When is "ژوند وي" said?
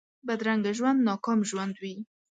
1.49-1.95